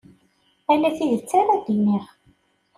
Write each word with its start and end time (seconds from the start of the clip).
Ala 0.71 0.89
tidet 0.97 1.31
ara 1.39 1.55
d-iniɣ. 1.65 2.05